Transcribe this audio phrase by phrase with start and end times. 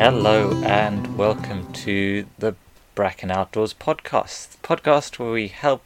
[0.00, 2.54] Hello and welcome to the
[2.94, 5.82] Bracken Outdoors podcast, podcast where we help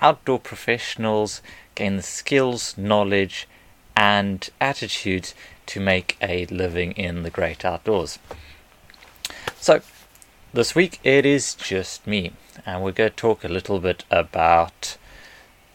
[0.00, 1.40] outdoor professionals
[1.76, 3.46] gain the skills, knowledge,
[3.94, 5.36] and attitudes
[5.66, 8.18] to make a living in the great outdoors.
[9.60, 9.82] So,
[10.52, 12.32] this week it is just me,
[12.66, 14.96] and we're going to talk a little bit about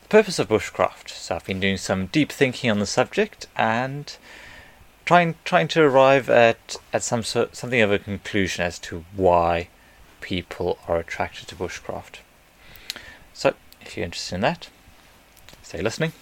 [0.01, 1.07] the purpose of bushcraft.
[1.07, 4.13] So, I've been doing some deep thinking on the subject and
[5.05, 9.69] trying trying to arrive at at some sort, something of a conclusion as to why
[10.21, 12.17] people are attracted to bushcraft.
[13.33, 14.69] So, if you're interested in that,
[15.61, 16.13] stay listening,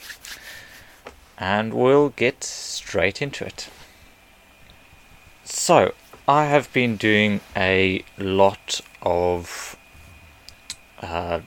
[1.37, 3.69] and we'll get straight into it.
[5.45, 5.93] So,
[6.27, 9.77] I have been doing a lot of
[11.01, 11.41] uh,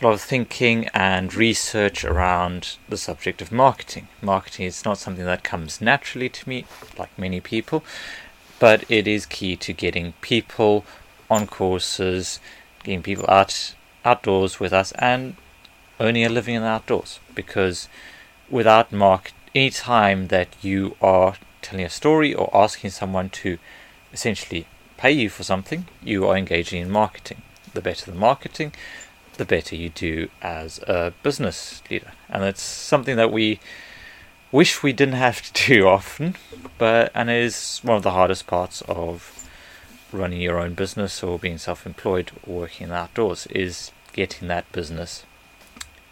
[0.00, 4.06] a lot of thinking and research around the subject of marketing.
[4.22, 6.64] Marketing is not something that comes naturally to me,
[6.96, 7.82] like many people,
[8.60, 10.84] but it is key to getting people
[11.28, 12.38] on courses,
[12.84, 13.74] getting people out
[14.04, 15.34] outdoors with us, and
[15.98, 17.18] earning a living in the outdoors.
[17.34, 17.88] Because
[18.48, 23.58] without market, any time that you are telling a story or asking someone to
[24.12, 27.42] essentially pay you for something, you are engaging in marketing.
[27.74, 28.72] The better the marketing,
[29.38, 32.12] the better you do as a business leader.
[32.28, 33.60] And it's something that we
[34.52, 36.36] wish we didn't have to do often,
[36.76, 39.48] but and it is one of the hardest parts of
[40.12, 44.70] running your own business or being self-employed or working in the outdoors is getting that
[44.72, 45.24] business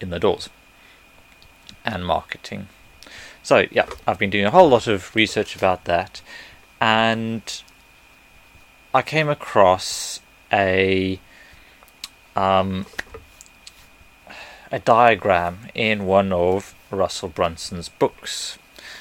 [0.01, 0.51] in the doors
[1.85, 2.69] and marketing.
[3.43, 6.21] So yeah, I've been doing a whole lot of research about that
[6.81, 7.63] and
[8.93, 10.21] I came across
[10.53, 11.19] a
[12.35, 12.87] um,
[14.77, 18.59] a diagram in one of Russell Brunson's books.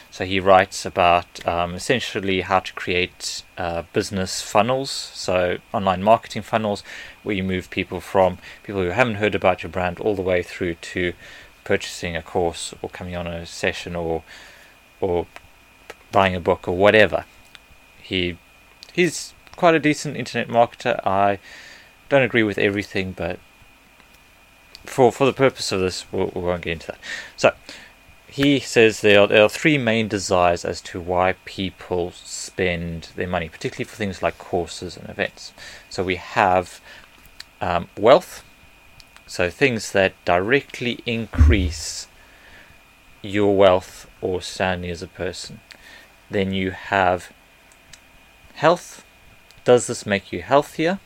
[0.09, 6.43] So he writes about um, essentially how to create uh, business funnels, so online marketing
[6.43, 6.81] funnels,
[7.23, 10.41] where you move people from people who haven't heard about your brand all the way
[10.41, 11.11] through to
[11.65, 14.23] purchasing a course or coming on a session or
[15.01, 15.27] or
[16.13, 17.25] buying a book or whatever.
[18.01, 18.37] He
[18.93, 21.05] he's quite a decent internet marketer.
[21.05, 21.39] I
[22.07, 23.39] don't agree with everything, but
[24.85, 26.99] for for the purpose of this, we'll, we won't get into that.
[27.35, 27.53] So
[28.27, 33.27] he says there are, there are three main desires as to why people spend their
[33.27, 35.53] money, particularly for things like courses and events.
[35.89, 36.81] So we have
[37.61, 38.43] um, wealth,
[39.25, 42.07] so things that directly increase
[43.21, 45.61] your wealth or standing as a person.
[46.29, 47.31] Then you have
[48.55, 49.05] health.
[49.63, 50.99] Does this make you healthier?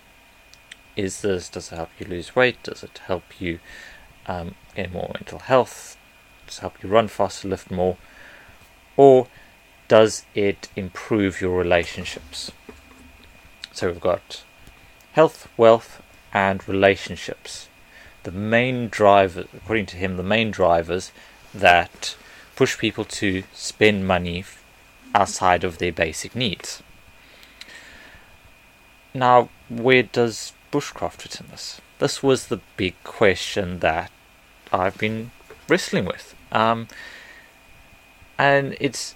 [1.00, 1.50] Is this?
[1.50, 2.62] Does it help you lose weight?
[2.64, 3.60] Does it help you
[4.28, 5.98] um, get more mental health?
[6.46, 7.98] Does it help you run faster, lift more?
[8.98, 9.28] Or
[9.88, 12.52] does it improve your relationships?
[13.72, 14.44] So we've got
[15.14, 16.02] health, wealth,
[16.34, 17.70] and relationships.
[18.24, 21.12] The main driver, according to him, the main drivers
[21.54, 22.16] that
[22.56, 24.44] push people to spend money
[25.16, 26.84] outside of their basic needs.
[29.14, 31.82] Now, where does bushcraft this?
[32.00, 34.12] This was the big question that
[34.72, 35.32] I've been
[35.68, 36.88] wrestling with, um,
[38.38, 39.16] and it's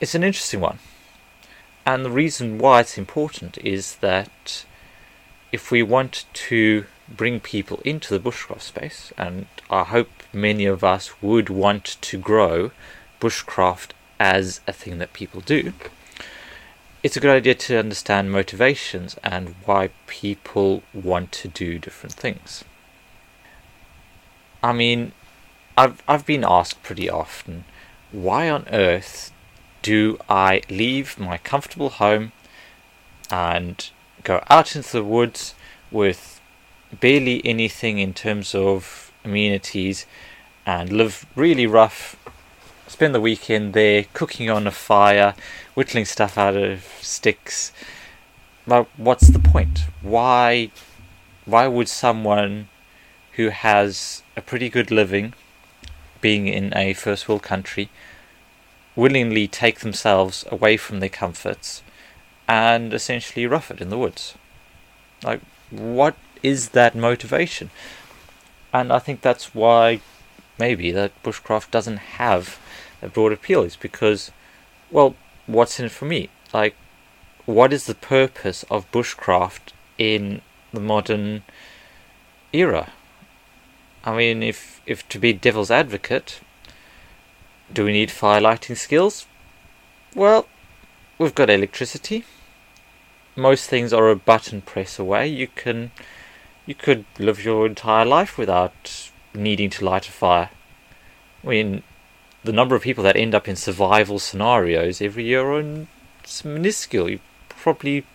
[0.00, 0.78] it's an interesting one.
[1.84, 4.64] And the reason why it's important is that
[5.52, 10.84] if we want to bring people into the bushcraft space, and I hope many of
[10.84, 12.70] us would want to grow
[13.20, 13.90] bushcraft
[14.20, 15.72] as a thing that people do,
[17.02, 22.64] it's a good idea to understand motivations and why people want to do different things.
[24.62, 25.12] I mean,
[25.76, 27.64] I've I've been asked pretty often,
[28.10, 29.30] why on earth
[29.82, 32.32] do I leave my comfortable home
[33.30, 33.88] and
[34.24, 35.54] go out into the woods
[35.92, 36.40] with
[37.00, 40.06] barely anything in terms of amenities
[40.66, 42.16] and live really rough
[42.88, 45.34] spend the weekend there cooking on a fire,
[45.74, 47.72] whittling stuff out of sticks.
[48.66, 49.80] Well, what's the point?
[50.02, 50.70] Why,
[51.44, 52.68] why would someone
[53.32, 55.34] who has a pretty good living,
[56.20, 57.88] being in a first world country,
[58.96, 61.82] willingly take themselves away from their comforts
[62.48, 64.34] and essentially rough it in the woods?
[65.22, 67.70] Like, what is that motivation?
[68.72, 70.00] And I think that's why
[70.58, 72.58] maybe that bushcraft doesn't have
[73.02, 74.30] a broad appeal is because,
[74.90, 75.14] well,
[75.46, 76.28] what's in it for me?
[76.52, 76.74] Like,
[77.46, 80.42] what is the purpose of bushcraft in
[80.72, 81.42] the modern
[82.52, 82.92] era?
[84.04, 86.40] I mean, if if to be devil's advocate,
[87.72, 89.26] do we need firelighting skills?
[90.14, 90.46] Well,
[91.18, 92.24] we've got electricity.
[93.36, 95.28] Most things are a button press away.
[95.28, 95.90] You can
[96.66, 100.50] you could live your entire life without needing to light a fire.
[101.42, 101.82] I mean,
[102.44, 105.86] the number of people that end up in survival scenarios every year are
[106.44, 107.18] minuscule.
[107.48, 108.06] Probably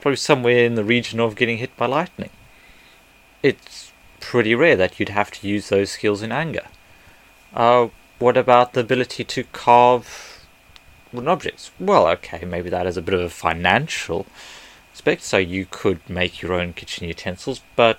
[0.00, 2.30] probably somewhere in the region of getting hit by lightning.
[3.42, 6.66] It's pretty rare that you'd have to use those skills in anger.
[7.54, 7.88] Uh,
[8.18, 10.46] what about the ability to carve
[11.12, 11.70] wooden objects?
[11.80, 14.26] Well, okay, maybe that is a bit of a financial
[14.92, 17.98] aspect, so you could make your own kitchen utensils, but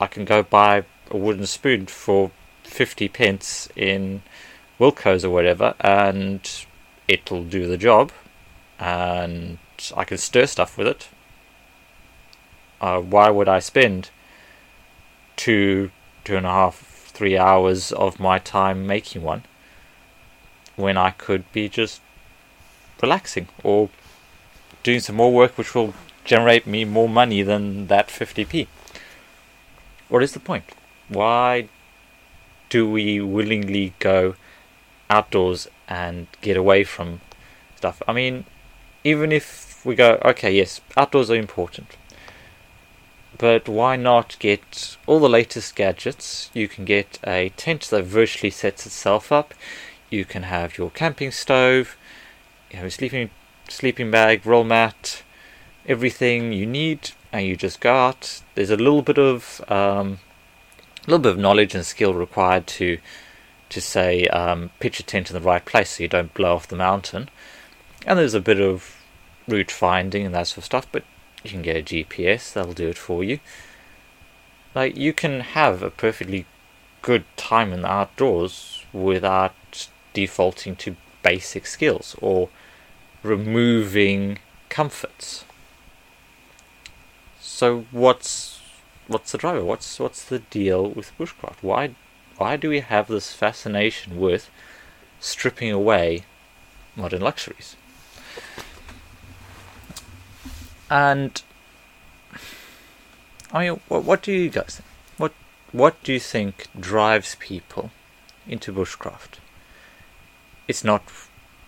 [0.00, 2.30] I can go buy a wooden spoon for
[2.66, 4.22] 50 pence in
[4.78, 6.66] Wilko's or whatever, and
[7.08, 8.12] it'll do the job,
[8.78, 9.58] and
[9.96, 11.08] I can stir stuff with it.
[12.80, 14.10] Uh, why would I spend
[15.36, 15.90] two,
[16.24, 19.44] two and a half, three hours of my time making one
[20.76, 22.02] when I could be just
[23.00, 23.88] relaxing or
[24.82, 28.66] doing some more work which will generate me more money than that 50p?
[30.08, 30.64] What is the point?
[31.08, 31.68] Why
[32.68, 34.34] do we willingly go
[35.08, 37.20] outdoors and get away from
[37.76, 38.02] stuff?
[38.08, 38.44] I mean,
[39.04, 41.96] even if we go, okay, yes, outdoors are important,
[43.38, 46.50] but why not get all the latest gadgets?
[46.54, 49.54] You can get a tent that virtually sets itself up.
[50.10, 51.96] You can have your camping stove,
[52.70, 53.30] you know, sleeping
[53.68, 55.22] sleeping bag, roll mat,
[55.86, 58.42] everything you need, and you just go out.
[58.54, 60.18] There's a little bit of um,
[61.06, 62.98] little bit of knowledge and skill required to
[63.68, 66.68] to say um, pitch a tent in the right place so you don't blow off
[66.68, 67.28] the mountain.
[68.06, 68.96] And there's a bit of
[69.48, 71.02] route finding and that sort of stuff, but
[71.42, 73.40] you can get a GPS, that'll do it for you.
[74.74, 76.46] Like you can have a perfectly
[77.02, 82.48] good time in the outdoors without defaulting to basic skills or
[83.22, 84.38] removing
[84.68, 85.44] comforts.
[87.40, 88.60] So what's
[89.08, 89.64] what's the driver?
[89.64, 91.62] What's what's the deal with bushcraft?
[91.62, 91.94] Why
[92.36, 94.50] why do we have this fascination with
[95.20, 96.24] stripping away
[96.94, 97.76] modern luxuries?
[100.90, 101.42] And
[103.52, 104.88] I mean, what, what do you guys think?
[105.16, 105.32] What
[105.72, 107.90] what do you think drives people
[108.46, 109.38] into bushcraft?
[110.68, 111.02] It's not.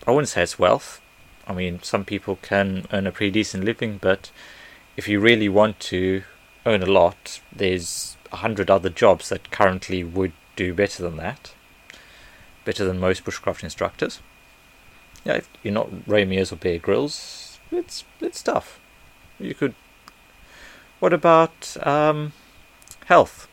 [0.07, 1.01] I wouldn't say it's wealth.
[1.47, 4.31] I mean, some people can earn a pretty decent living, but
[4.97, 6.25] if you really want to
[6.69, 11.53] earn a lot, there's a hundred other jobs that currently would do better than that.
[12.65, 14.21] Better than most bushcraft instructors.
[15.25, 18.79] Yeah, if you're not Ray or Bear Grylls, it's it's tough.
[19.39, 19.75] You could.
[21.01, 22.33] What about um,
[23.07, 23.49] health?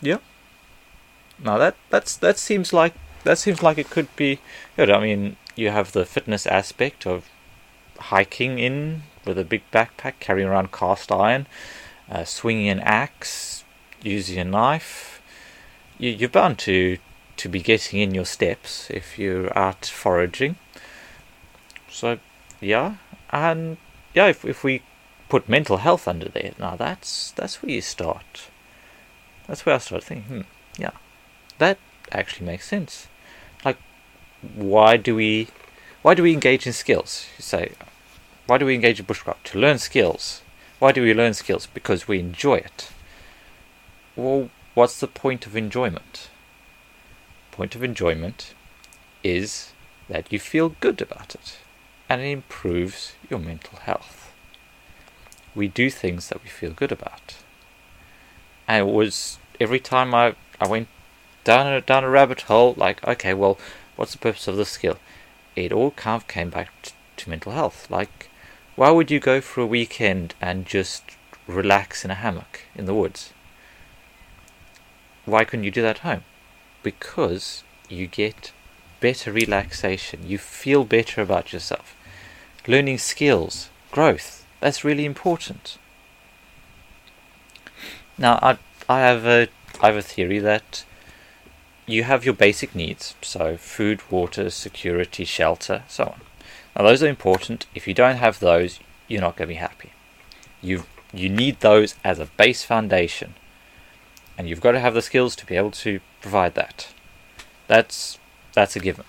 [0.00, 0.18] Yeah.
[1.38, 2.94] Now that that's that seems like
[3.24, 4.40] that seems like it could be
[4.76, 4.90] good.
[4.90, 7.28] I mean, you have the fitness aspect of
[7.98, 11.46] hiking in with a big backpack, carrying around cast iron,
[12.10, 13.64] uh, swinging an axe,
[14.02, 15.20] using a knife.
[15.98, 16.98] You, you're bound to
[17.36, 20.56] to be getting in your steps if you're out foraging.
[21.90, 22.18] So,
[22.60, 22.96] yeah,
[23.30, 23.76] and
[24.14, 24.82] yeah, if if we
[25.28, 28.48] put mental health under there, now that's that's where you start.
[29.46, 30.92] That's where I start thinking, hmm, yeah,
[31.58, 31.78] that
[32.12, 33.06] actually makes sense.
[33.64, 33.78] Like,
[34.54, 35.48] why do we
[36.02, 37.26] why do we engage in skills?
[37.38, 37.72] You say,
[38.46, 39.42] why do we engage in bushcraft?
[39.44, 40.42] To learn skills.
[40.78, 41.66] Why do we learn skills?
[41.66, 42.90] Because we enjoy it.
[44.14, 46.28] Well, what's the point of enjoyment?
[47.50, 48.54] Point of enjoyment
[49.24, 49.72] is
[50.08, 51.58] that you feel good about it
[52.08, 54.32] and it improves your mental health.
[55.54, 57.36] We do things that we feel good about.
[58.68, 60.88] And it was every time I, I went
[61.44, 63.58] down a, down a rabbit hole, like, okay, well,
[63.96, 64.98] what's the purpose of this skill?
[65.54, 67.90] It all kind of came back to, to mental health.
[67.90, 68.30] Like,
[68.76, 71.02] why would you go for a weekend and just
[71.46, 73.32] relax in a hammock in the woods?
[75.24, 76.24] Why couldn't you do that at home?
[76.82, 78.52] Because you get
[79.00, 81.96] better relaxation, you feel better about yourself.
[82.66, 85.78] Learning skills, growth, that's really important.
[88.18, 89.48] Now, I, I have a
[89.80, 90.84] I have a theory that
[91.86, 96.20] you have your basic needs, so food, water, security, shelter, so on.
[96.76, 97.66] Now those are important.
[97.74, 99.92] If you don't have those, you're not going to be happy.
[100.60, 103.34] You you need those as a base foundation,
[104.36, 106.88] and you've got to have the skills to be able to provide that.
[107.66, 108.18] That's
[108.52, 109.04] that's a given.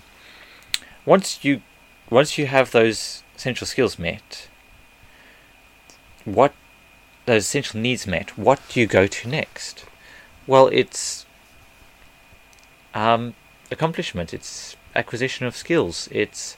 [1.06, 1.62] Once you
[2.10, 4.48] once you have those essential skills met,
[6.24, 6.54] what
[7.26, 9.86] those essential needs met, what do you go to next?
[10.46, 11.26] Well, it's
[12.94, 13.34] um,
[13.70, 14.34] accomplishment.
[14.34, 16.08] It's acquisition of skills.
[16.12, 16.56] It's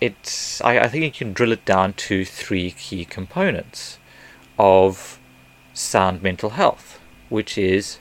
[0.00, 3.98] it's I, I think you can drill it down to three key components
[4.58, 5.18] of
[5.72, 7.98] sound mental health, which is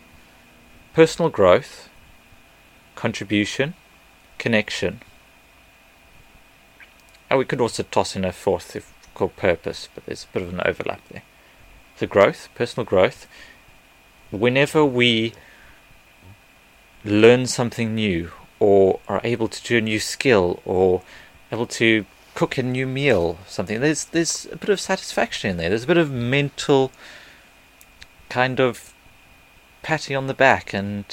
[0.94, 1.90] personal growth,
[2.96, 3.74] contribution,
[4.38, 5.02] connection.
[7.30, 10.44] And we could also toss in a fourth if called purpose, but there's a bit
[10.44, 11.24] of an overlap there.
[12.00, 13.28] The growth, personal growth.
[14.32, 15.34] Whenever we
[17.06, 21.02] learn something new or are able to do a new skill or
[21.54, 22.06] able to
[22.36, 23.80] cook a new meal, something.
[23.80, 25.70] There's there's a bit of satisfaction in there.
[25.70, 26.92] There's a bit of mental
[28.30, 28.94] kind of
[29.84, 31.06] patting on the back and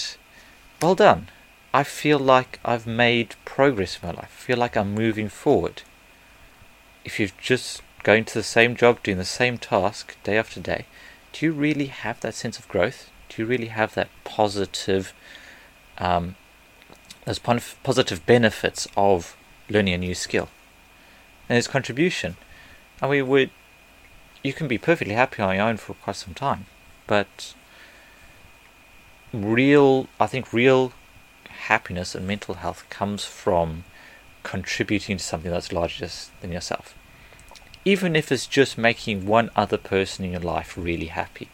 [0.80, 1.28] well done.
[1.73, 4.32] I feel like I've made progress in my life.
[4.40, 5.82] I feel like I'm moving forward.
[7.04, 10.87] If you're just going to the same job, doing the same task day after day,
[11.32, 13.11] do you really have that sense of growth?
[13.28, 15.12] Do you really have that positive,
[15.99, 16.35] um,
[17.25, 19.37] those positive benefits of
[19.70, 20.48] learning a new skill.
[21.48, 22.36] And his contribution.
[23.00, 23.50] And we would,
[24.42, 26.66] you can be perfectly happy on your own for quite some time,
[27.06, 27.54] but
[29.32, 30.92] real, I think real
[31.48, 33.84] happiness and mental health comes from
[34.42, 36.08] contributing to something that's larger
[36.40, 36.94] than yourself.
[37.84, 41.48] Even if it's just making one other person in your life really happy.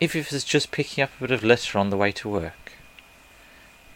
[0.00, 2.61] If it's just picking up a bit of litter on the way to work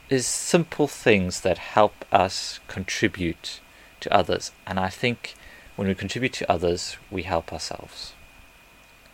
[0.08, 3.60] is simple things that help us contribute
[4.00, 4.52] to others.
[4.66, 5.34] And I think
[5.74, 8.12] when we contribute to others, we help ourselves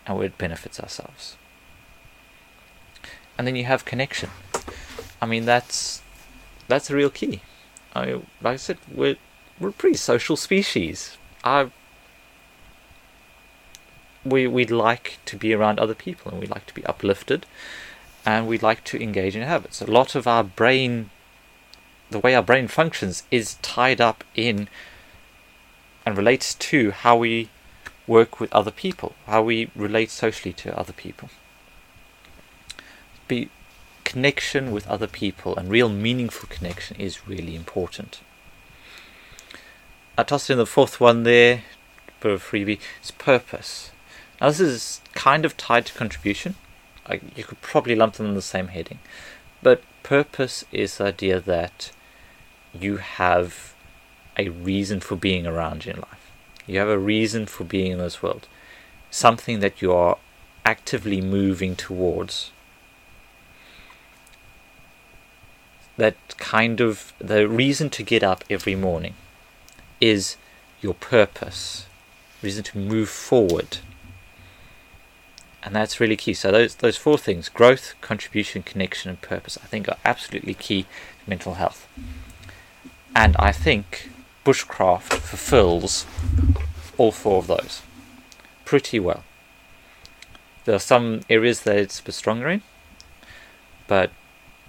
[0.07, 1.37] and it benefits ourselves.
[3.39, 4.31] And then you have connection.
[5.21, 6.03] I mean, that's
[6.69, 7.43] that's a real key.
[7.95, 9.17] I, like I said, we're
[9.59, 11.17] we're a pretty social species.
[11.45, 11.71] I
[14.25, 17.47] we we like to be around other people and we like to be uplifted
[18.25, 19.81] and we like to engage in habits.
[19.81, 21.11] A lot of our brain,
[22.11, 24.69] the way our brain functions, is tied up in
[26.05, 27.49] and relates to how we
[28.07, 31.31] work with other people, how we relate socially to other people.
[33.29, 33.51] Be
[34.05, 38.21] connection with other people and real meaningful connection is really important.
[40.19, 41.63] I tossed in the fourth one there,
[42.23, 42.79] for a freebie.
[43.01, 43.91] It's purpose.
[44.41, 46.55] Now this is kind of tied to contribution
[47.07, 48.99] I, you could probably lump them in the same heading.
[49.63, 51.91] But purpose is the idea that
[52.73, 53.75] you have
[54.37, 56.31] a reason for being around in life.
[56.67, 58.49] You have a reason for being in this world.
[59.11, 60.19] Something that you are
[60.65, 62.51] actively moving towards.
[65.97, 69.15] That kind of the reason to get up every morning
[70.01, 70.37] is
[70.81, 71.87] your purpose,
[72.43, 73.79] reason to move forward
[75.63, 76.35] and that's really key.
[76.35, 79.59] So those those four things: growth, contribution, connection, and purpose.
[79.63, 80.89] I think are absolutely key to
[81.31, 81.87] mental health.
[83.15, 84.11] And I think
[84.45, 86.07] bushcraft fulfills
[86.99, 87.83] all four of those
[88.65, 89.23] pretty well.
[90.65, 92.63] There are some areas that it's a bit stronger in,
[93.87, 94.11] but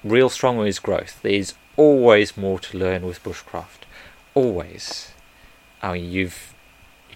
[0.04, 1.22] real strong is growth.
[1.22, 3.86] There's always more to learn with bushcraft.
[4.34, 5.12] Always.
[5.82, 6.52] I mean, you've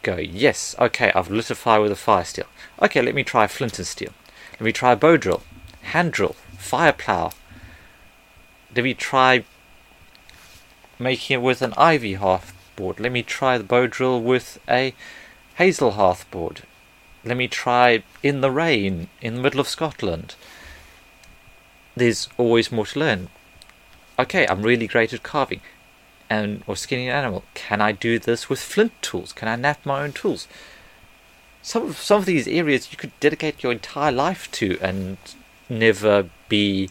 [0.08, 2.46] go, yes, okay, I've lit a fire with a fire steel.
[2.82, 4.14] Okay, let me try flint and steel.
[4.54, 5.44] Let me try bow drill,
[5.82, 7.32] hand drill, fire plow.
[8.74, 9.44] Let me try
[10.98, 13.02] making it with an ivy hearth board.
[13.02, 14.94] Let me try the bow drill with a
[15.56, 16.64] hazel hearth board.
[17.26, 20.36] Let me try in the rain in the middle of Scotland.
[21.98, 23.28] There's always more to learn.
[24.18, 25.62] Okay, I'm really great at carving
[26.30, 27.44] and or skinning an animal.
[27.54, 29.34] Can I do this with flint tools?
[29.34, 30.48] Can I knap my own tools?
[31.62, 35.18] Some of, some of these areas you could dedicate your entire life to and
[35.70, 36.90] never be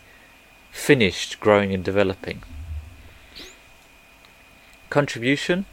[0.71, 2.43] finished growing and developing.
[4.91, 5.67] Contribution.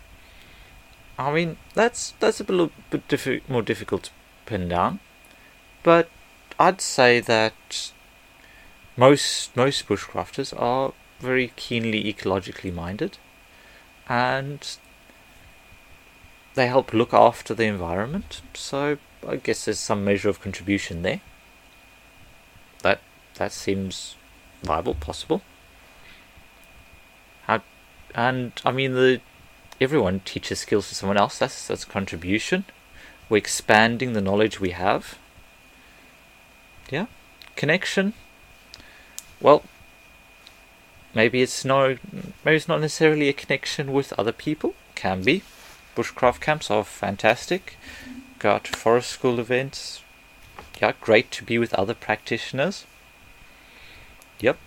[1.17, 4.11] I mean, that's that's a little bit diffi- more difficult to
[4.45, 4.99] pin down,
[5.83, 6.09] but
[6.59, 7.91] I'd say that
[8.97, 13.17] most most bushcrafters are very keenly ecologically minded
[14.07, 14.77] and
[16.55, 18.41] they help look after the environment.
[18.53, 21.21] So I guess there's some measure of contribution there.
[22.81, 23.01] That
[23.35, 24.15] that seems
[24.63, 25.41] viable, possible.
[28.15, 29.21] And I mean the
[29.81, 31.37] everyone teaches skills to someone else.
[31.37, 32.65] That's that's contribution.
[33.29, 35.17] We're expanding the knowledge we have.
[36.91, 37.07] Yeah,
[37.55, 38.13] connection.
[39.41, 39.63] Well,
[41.13, 41.97] maybe it's no
[42.43, 44.75] maybe it's not necessarily a connection with other people.
[44.95, 45.43] Can be.
[45.95, 47.77] Bushcraft camps are fantastic.
[48.39, 50.01] Got forest school events.
[50.81, 52.85] Yeah great to be with other practitioners.
[54.39, 54.57] Yep.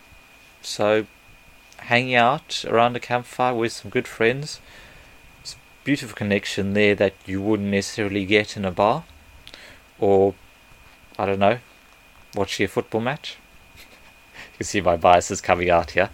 [0.62, 1.06] So
[1.78, 4.60] hanging out around a campfire with some good friends.
[5.42, 9.04] It's beautiful connection there that you wouldn't necessarily get in a bar
[9.98, 10.34] or
[11.18, 11.58] I don't know,
[12.34, 13.36] watching a football match.
[14.58, 16.10] You see my biases coming out here.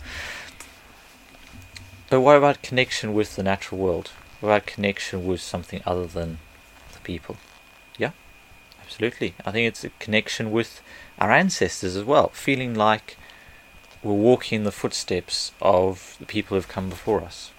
[2.10, 4.10] But what about connection with the natural world?
[4.40, 6.38] What about connection with something other than
[6.92, 7.36] the people?
[7.96, 8.10] Yeah,
[8.82, 9.34] absolutely.
[9.46, 10.82] I think it's a connection with
[11.18, 13.16] our ancestors as well, feeling like
[14.02, 17.52] we're walking in the footsteps of the people who've come before us.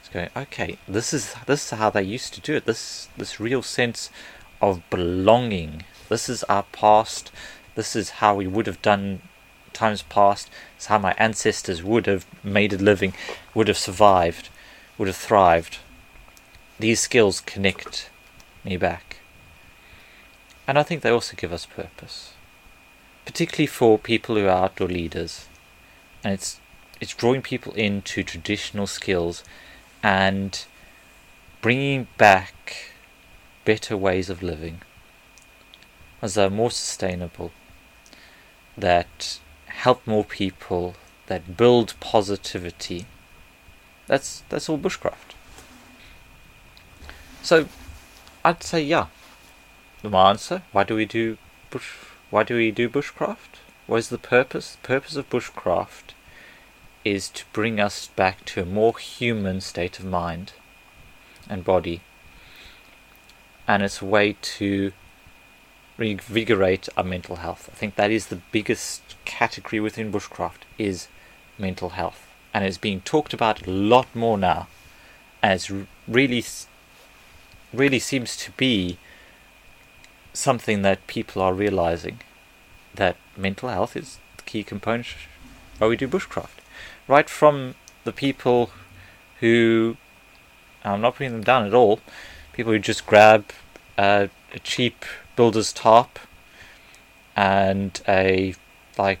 [0.00, 2.64] It's going, okay, this is this is how they used to do it.
[2.64, 4.10] This this real sense
[4.60, 5.84] of belonging.
[6.08, 7.32] This is our past.
[7.74, 9.22] This is how we would have done
[9.72, 10.50] times past.
[10.76, 13.14] It's how my ancestors would have made a living,
[13.54, 14.48] would have survived,
[14.98, 15.78] would have thrived.
[16.78, 18.10] These skills connect
[18.64, 19.18] me back.
[20.66, 22.32] And I think they also give us purpose
[23.24, 25.46] particularly for people who are outdoor leaders.
[26.24, 26.60] And it's
[27.00, 29.42] it's drawing people into traditional skills
[30.02, 30.64] and
[31.60, 32.92] bringing back
[33.64, 34.80] better ways of living
[36.20, 37.50] as they're more sustainable
[38.76, 39.40] that
[39.72, 40.94] help more people
[41.26, 43.06] that build positivity
[44.06, 45.34] that's that's all bushcraft
[47.42, 47.66] so
[48.44, 49.06] i'd say yeah
[50.02, 51.38] my answer why do we do
[51.70, 51.94] bush
[52.32, 53.60] why do we do bushcraft?
[53.86, 54.76] What is the purpose?
[54.80, 56.14] The purpose of bushcraft
[57.04, 60.54] is to bring us back to a more human state of mind
[61.46, 62.00] and body.
[63.68, 64.92] And it's a way to
[65.98, 67.68] revigorate our mental health.
[67.72, 71.08] I think that is the biggest category within bushcraft is
[71.58, 72.26] mental health.
[72.54, 74.68] And it's being talked about a lot more now.
[75.42, 75.70] as
[76.06, 76.44] really,
[77.72, 78.98] really seems to be
[80.32, 82.20] something that people are realizing
[82.94, 85.06] that mental health is the key component
[85.78, 86.60] why we do bushcraft.
[87.08, 88.70] Right from the people
[89.40, 89.96] who,
[90.84, 92.00] I'm not putting them down at all,
[92.52, 93.46] people who just grab
[93.98, 95.04] a, a cheap
[95.36, 96.18] builder's tarp
[97.34, 98.54] and a
[98.98, 99.20] like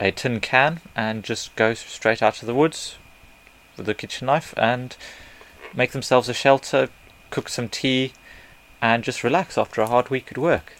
[0.00, 2.96] a tin can and just go straight out to the woods
[3.76, 4.96] with a kitchen knife and
[5.74, 6.88] make themselves a shelter,
[7.30, 8.12] cook some tea,
[8.80, 10.74] and just relax after a hard week at work.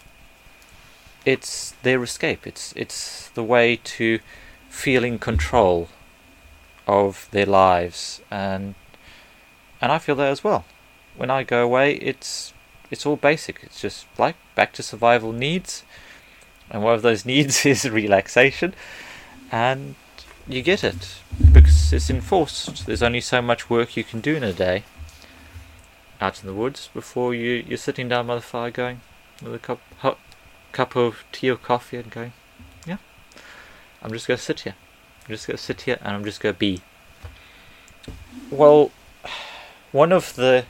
[1.25, 2.47] It's their escape.
[2.47, 4.21] It's it's the way to
[4.69, 5.89] feel in control
[6.87, 8.75] of their lives, and
[9.81, 10.65] and I feel that as well.
[11.17, 12.53] When I go away, it's
[12.91, 13.61] it's all basic.
[13.63, 15.85] It's just like back to survival needs,
[16.71, 18.75] and one of those needs is relaxation,
[19.51, 19.95] and
[20.47, 21.17] you get it
[21.53, 22.87] because it's enforced.
[22.87, 24.85] There's only so much work you can do in a day
[26.21, 29.01] out in the woods before you, you're sitting down by the fire going
[29.43, 30.19] with a cup, hot
[30.73, 32.33] cup of tea or coffee and going,
[32.87, 32.97] yeah,
[34.03, 34.75] I'm just going to sit here.
[35.23, 36.81] I'm just going to sit here and I'm just going to be.
[38.51, 38.91] Well,
[39.93, 40.65] one of the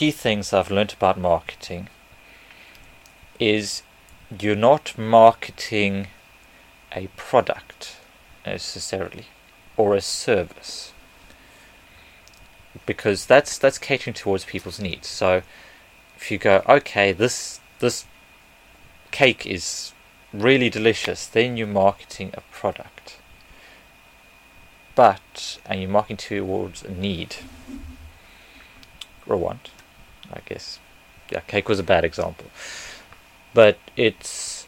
[0.00, 1.90] key things I've learned about marketing
[3.38, 3.82] is
[4.40, 6.06] you're not marketing
[6.96, 7.98] a product
[8.46, 9.26] necessarily
[9.76, 10.94] or a service
[12.86, 15.06] because that's that's catering towards people's needs.
[15.06, 15.42] So
[16.16, 18.06] if you go, okay, this this
[19.10, 19.92] cake is
[20.32, 23.18] really delicious, then you're marketing a product.
[24.94, 27.36] But and you're marketing towards a need
[29.26, 29.68] or a want,
[30.32, 30.78] I guess.
[31.30, 32.46] Yeah, cake was a bad example.
[33.54, 34.66] But it's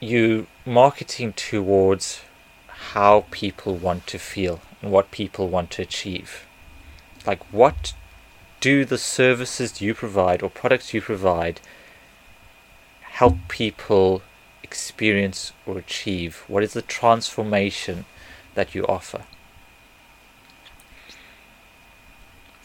[0.00, 2.20] you marketing towards
[2.66, 6.46] how people want to feel and what people want to achieve.
[7.26, 7.94] Like, what
[8.60, 11.60] do the services you provide or products you provide
[13.02, 14.22] help people
[14.62, 16.44] experience or achieve?
[16.46, 18.04] What is the transformation
[18.54, 19.24] that you offer?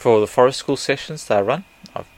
[0.03, 1.63] For the forest school sessions that I run,
[1.95, 2.09] I've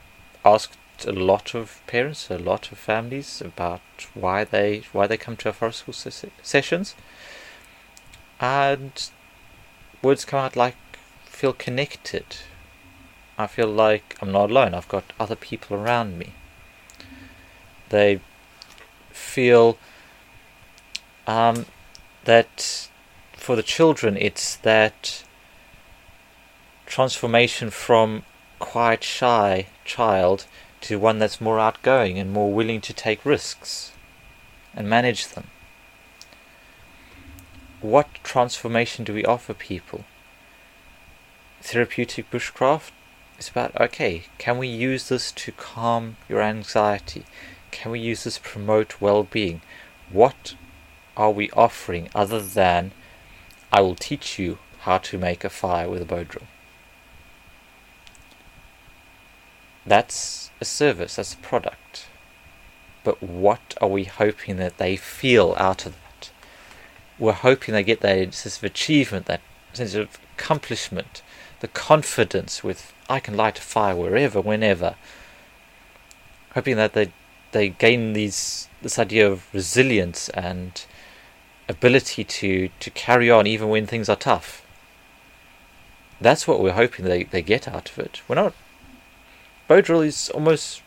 [0.44, 3.82] asked a lot of parents, a lot of families about
[4.16, 6.96] why they why they come to our forest school ses- sessions,
[8.40, 9.12] and
[10.02, 10.78] words come out like
[11.26, 12.26] feel connected.
[13.38, 14.74] I feel like I'm not alone.
[14.74, 16.34] I've got other people around me.
[17.90, 18.20] They
[19.12, 19.78] feel
[21.28, 21.68] um,
[22.24, 22.90] that
[23.34, 25.24] for the children, it's that
[26.86, 28.24] transformation from
[28.60, 30.46] quite shy child
[30.82, 33.92] to one that's more outgoing and more willing to take risks
[34.76, 35.48] and manage them
[37.86, 40.06] what transformation do we offer people?
[41.62, 42.92] Therapeutic bushcraft
[43.38, 47.26] is about okay, can we use this to calm your anxiety?
[47.72, 49.62] Can we use this to promote well being?
[50.12, 50.56] What
[51.16, 52.92] are we offering other than
[53.72, 56.48] I will teach you how to make a fire with a bow drill?
[59.86, 62.08] That's a service, that's a product.
[63.04, 66.32] But what are we hoping that they feel out of that?
[67.20, 69.42] We're hoping they get that sense of achievement, that
[69.74, 71.22] sense of accomplishment,
[71.60, 74.96] the confidence with I can light a fire wherever, whenever.
[76.54, 77.12] Hoping that they
[77.52, 80.86] they gain these this idea of resilience and
[81.68, 84.66] ability to, to carry on even when things are tough.
[86.22, 88.22] That's what we're hoping they, they get out of it.
[88.28, 88.54] We're not.
[89.68, 90.82] Bow drill is almost,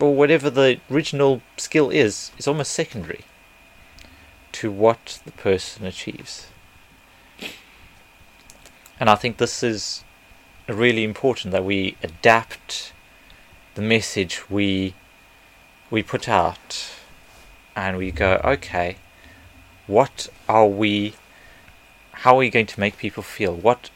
[0.00, 3.24] or whatever the original skill is, is almost secondary
[4.52, 6.48] to what the person achieves.
[8.98, 10.04] And I think this is
[10.68, 12.92] really important that we adapt
[13.74, 14.94] the message we
[15.90, 16.90] we put out
[17.74, 18.96] and we go, okay,
[19.86, 21.14] what are we
[22.12, 23.54] how are we going to make people feel?
[23.54, 23.90] What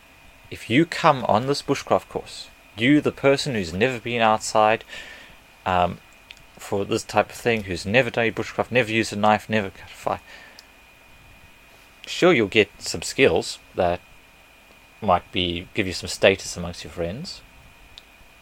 [0.51, 4.85] if you come on this bushcraft course, you the person who's never been outside
[5.65, 5.99] um,
[6.59, 9.91] for this type of thing, who's never done bushcraft, never used a knife, never cut
[9.91, 10.21] a fire,
[12.07, 14.01] sure you'll get some skills that
[15.03, 17.43] might be give you some status amongst your friends.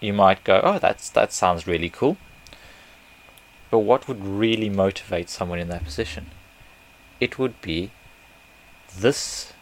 [0.00, 2.16] You might go, oh, that's that sounds really cool.
[3.70, 6.26] But what would really motivate someone in that position?
[7.20, 7.90] It would be
[8.96, 9.52] this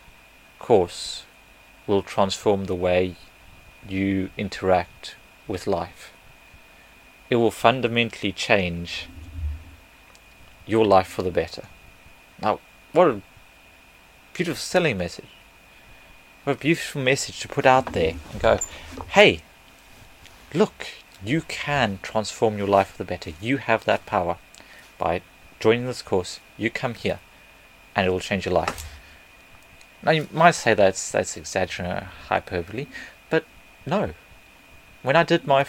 [0.58, 1.24] course
[1.87, 3.16] will transform the way
[3.88, 5.16] you interact
[5.49, 6.12] with life.
[7.31, 9.09] It will fundamentally change
[10.66, 11.64] your life for the better.
[12.40, 12.61] Now,
[12.92, 13.23] what a
[14.35, 15.29] beautiful selling message.
[16.45, 18.59] What a beautiful message to put out there and go,
[19.09, 19.40] hey,
[20.53, 20.87] look,
[21.25, 23.33] you can transform your life for the better.
[23.40, 24.38] You have that power.
[24.99, 25.23] By
[25.61, 27.21] joining this course, you come here
[27.95, 28.88] and it will change your life.
[30.03, 32.92] Now you might say that's that's exaggerating hyperbole, but
[33.87, 34.14] no.
[35.03, 35.66] When I did my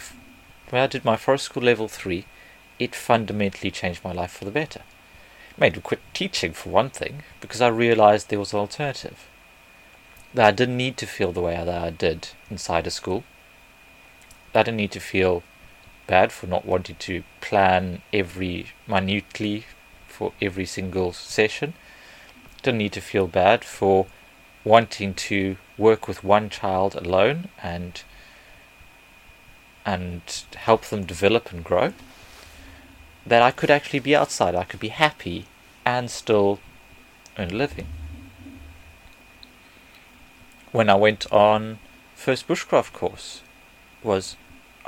[0.70, 2.26] when I did my forest school level three,
[2.78, 4.82] it fundamentally changed my life for the better.
[5.50, 9.28] It made me quit teaching for one thing, because I realized there was an alternative
[10.32, 13.24] that I didn't need to feel the way that I did inside a school.
[14.54, 15.42] I didn't need to feel
[16.06, 19.64] bad for not wanting to plan every minutely
[20.08, 21.74] for every single session.
[22.62, 24.06] Didn't need to feel bad for
[24.64, 28.02] wanting to work with one child alone and
[29.86, 31.92] and help them develop and grow.
[33.26, 35.46] That I could actually be outside, I could be happy
[35.84, 36.60] and still
[37.38, 37.86] earn a living.
[40.72, 41.78] When I went on
[42.14, 43.42] first bushcraft course
[44.02, 44.36] was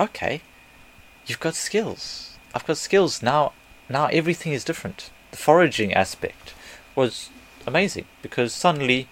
[0.00, 0.40] okay
[1.26, 2.36] you've got skills.
[2.54, 3.22] I've got skills.
[3.22, 3.52] Now
[3.88, 5.10] now everything is different.
[5.30, 6.54] The foraging aspect
[6.94, 7.30] was
[7.66, 9.08] amazing because suddenly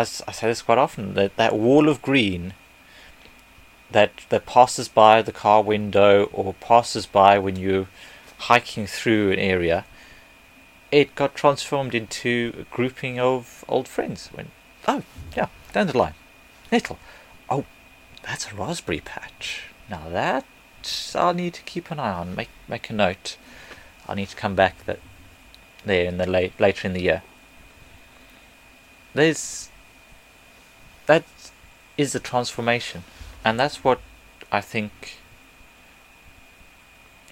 [0.00, 2.54] as I say this quite often that that wall of green
[3.90, 7.88] that that passes by the car window or passes by when you're
[8.50, 9.84] hiking through an area
[10.90, 14.50] it got transformed into a grouping of old friends when
[14.88, 15.02] oh
[15.36, 16.14] yeah down the line,
[16.72, 16.98] Nettle.
[17.48, 17.64] Oh,
[18.22, 19.64] that's a raspberry patch.
[19.88, 20.44] Now that
[21.14, 22.34] I'll need to keep an eye on.
[22.34, 23.36] Make make a note.
[24.06, 24.98] I'll need to come back that
[25.84, 27.22] there in the late later in the year.
[29.14, 29.69] There's
[31.10, 31.24] that
[31.98, 33.02] is the transformation,
[33.44, 34.00] and that's what
[34.52, 35.18] I think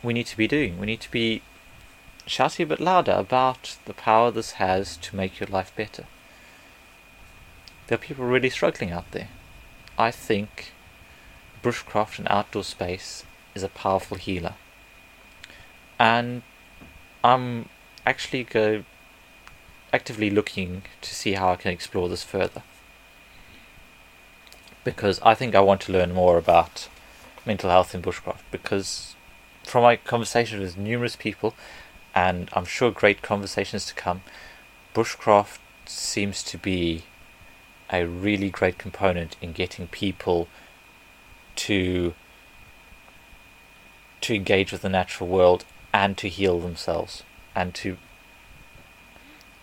[0.02, 0.80] we need to be doing.
[0.80, 1.42] We need to be
[2.26, 6.06] shouting a bit louder about the power this has to make your life better.
[7.86, 9.28] There are people really struggling out there.
[9.96, 10.72] I think
[11.62, 14.56] bushcraft and outdoor space is a powerful healer.
[16.00, 16.42] And
[17.22, 17.68] I'm
[18.04, 18.82] actually go
[19.92, 22.64] actively looking to see how I can explore this further.
[24.94, 26.88] Because I think I want to learn more about
[27.44, 29.14] mental health in bushcraft because
[29.64, 31.54] from my conversations with numerous people
[32.14, 34.22] and I'm sure great conversations to come,
[34.94, 37.04] bushcraft seems to be
[37.92, 40.48] a really great component in getting people
[41.56, 42.14] to
[44.22, 47.24] to engage with the natural world and to heal themselves
[47.54, 47.98] and to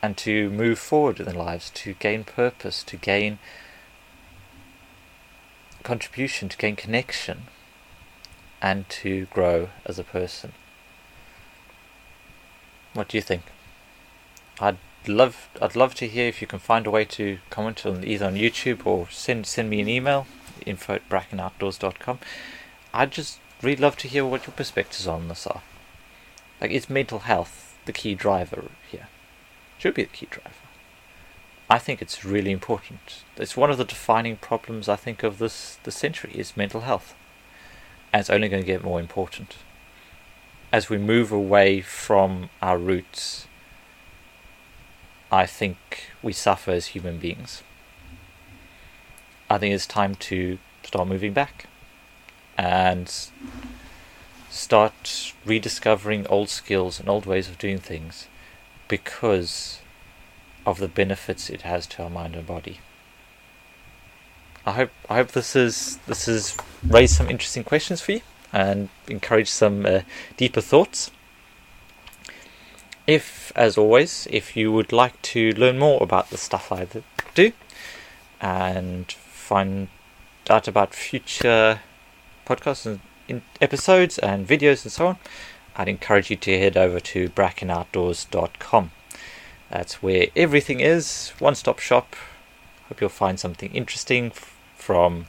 [0.03, 3.39] and to move forward in their lives to gain purpose to gain
[5.85, 7.43] contribution to gain connection
[8.61, 10.51] and to grow as a person
[12.93, 13.43] what do you think
[14.59, 18.03] i'd love I'd love to hear if you can find a way to comment on
[18.03, 20.27] either on YouTube or send send me an email
[20.65, 22.19] info at brackenoutdoors.com.
[22.93, 25.61] I'd just really love to hear what your perspectives on this are.
[26.61, 29.07] Like is mental health the key driver here?
[29.77, 30.64] Should be the key driver.
[31.69, 33.23] I think it's really important.
[33.37, 37.15] It's one of the defining problems I think of this the century is mental health.
[38.13, 39.57] and it's only going to get more important.
[40.71, 43.47] As we move away from our roots,
[45.31, 47.63] I think we suffer as human beings.
[49.49, 51.67] I think it's time to start moving back
[52.57, 53.11] and
[54.49, 58.27] start rediscovering old skills and old ways of doing things
[58.87, 59.79] because
[60.65, 62.79] of the benefits it has to our mind and body.
[64.65, 68.89] I hope I hope this is this has raised some interesting questions for you and
[69.07, 70.01] encouraged some uh,
[70.37, 71.11] deeper thoughts.
[73.05, 76.87] If, as always, if you would like to learn more about the stuff I
[77.35, 77.51] do
[78.41, 79.89] and find
[80.49, 81.81] out about future
[82.47, 82.99] podcasts
[83.29, 85.17] and episodes and videos and so on,
[85.75, 88.91] I'd encourage you to head over to brackenoutdoors.com.
[89.75, 92.15] That's where everything is, one stop shop.
[92.87, 94.31] Hope you'll find something interesting
[94.77, 95.25] from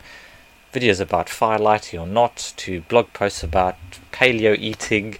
[0.72, 3.74] videos about firelighting or not to blog posts about
[4.12, 5.18] paleo eating.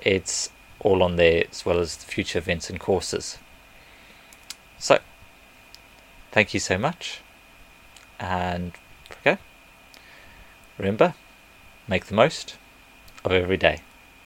[0.00, 0.48] It's
[0.80, 3.36] all on there as well as future events and courses.
[4.78, 5.00] So,
[6.30, 7.20] thank you so much.
[8.18, 8.72] And
[9.20, 9.36] okay,
[10.78, 11.12] remember,
[11.86, 12.56] make the most
[13.22, 13.82] of every day.